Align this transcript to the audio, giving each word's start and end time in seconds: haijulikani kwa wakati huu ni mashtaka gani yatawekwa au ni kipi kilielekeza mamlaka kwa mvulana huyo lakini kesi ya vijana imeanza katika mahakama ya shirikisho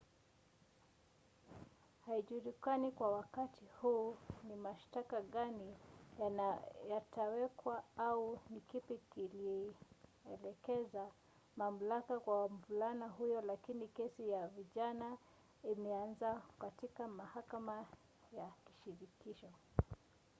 haijulikani 2.05 2.91
kwa 2.91 3.11
wakati 3.11 3.65
huu 3.81 4.15
ni 4.47 4.55
mashtaka 4.55 5.21
gani 5.21 5.75
yatawekwa 6.89 7.83
au 7.97 8.39
ni 8.49 8.61
kipi 8.61 8.97
kilielekeza 9.13 11.07
mamlaka 11.57 12.19
kwa 12.19 12.49
mvulana 12.49 13.07
huyo 13.07 13.41
lakini 13.41 13.87
kesi 13.87 14.29
ya 14.29 14.47
vijana 14.47 15.17
imeanza 15.71 16.41
katika 16.59 17.07
mahakama 17.07 17.85
ya 18.37 18.49
shirikisho 18.83 19.49